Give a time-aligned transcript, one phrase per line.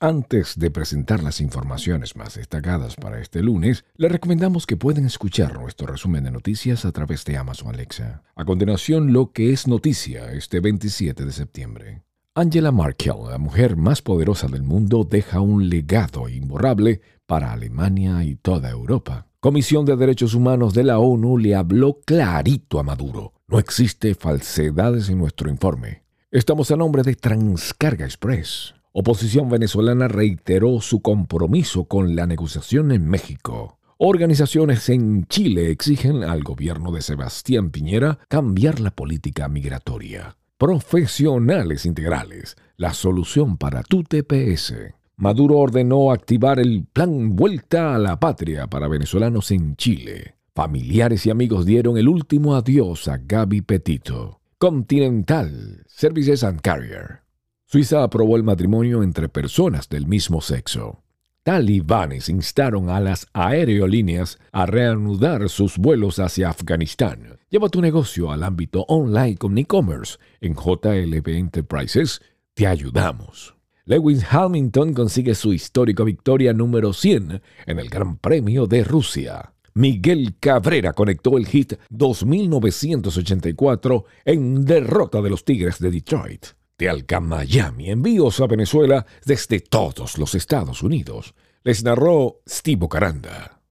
[0.00, 5.58] Antes de presentar las informaciones más destacadas para este lunes, les recomendamos que pueden escuchar
[5.58, 8.22] nuestro resumen de noticias a través de Amazon Alexa.
[8.36, 12.02] A continuación, lo que es noticia este 27 de septiembre.
[12.36, 18.36] Angela Merkel, la mujer más poderosa del mundo, deja un legado imborrable para Alemania y
[18.36, 19.26] toda Europa.
[19.40, 23.32] Comisión de Derechos Humanos de la ONU le habló clarito a Maduro.
[23.48, 26.04] No existe falsedades en nuestro informe.
[26.30, 28.77] Estamos a nombre de Transcarga Express.
[29.00, 33.78] Oposición venezolana reiteró su compromiso con la negociación en México.
[33.96, 40.36] Organizaciones en Chile exigen al gobierno de Sebastián Piñera cambiar la política migratoria.
[40.56, 44.74] Profesionales integrales, la solución para tu TPS.
[45.16, 50.34] Maduro ordenó activar el plan Vuelta a la Patria para venezolanos en Chile.
[50.56, 54.40] Familiares y amigos dieron el último adiós a Gaby Petito.
[54.58, 57.27] Continental, Services and Carrier.
[57.70, 61.02] Suiza aprobó el matrimonio entre personas del mismo sexo.
[61.42, 67.36] Talibanes instaron a las aerolíneas a reanudar sus vuelos hacia Afganistán.
[67.50, 70.16] Lleva tu negocio al ámbito online con e-commerce.
[70.40, 72.22] En JLB Enterprises
[72.54, 73.54] te ayudamos.
[73.84, 79.52] Lewis Hamilton consigue su histórica victoria número 100 en el Gran Premio de Rusia.
[79.74, 86.46] Miguel Cabrera conectó el hit 2984 en derrota de los Tigres de Detroit
[86.78, 91.34] de Alca Miami, envíos a Venezuela desde todos los Estados Unidos.
[91.64, 93.57] Les narró Steve Caranda.